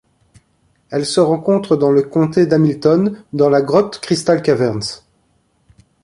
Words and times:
Elle 0.89 1.05
se 1.05 1.19
rencontre 1.19 1.75
dans 1.75 1.91
le 1.91 2.01
comté 2.01 2.47
de 2.47 2.55
Hamilton 2.55 3.23
dans 3.33 3.51
la 3.51 3.61
grotte 3.61 3.99
Crystal 3.99 4.41
Caverns. 4.41 5.03